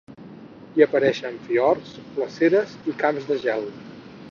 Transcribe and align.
Hi 0.77 0.83
apareixen 0.85 1.37
fiords, 1.49 1.93
glaceres 2.17 2.75
i 2.93 2.99
camps 3.05 3.31
de 3.31 3.41
gel. 3.47 3.71